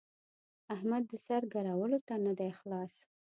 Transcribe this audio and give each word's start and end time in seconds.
احمد 0.75 1.03
د 1.11 1.13
سر 1.25 1.41
ګرولو 1.53 1.99
ته 2.07 2.15
نه 2.25 2.33
دی 2.39 2.51
خلاص. 2.59 2.93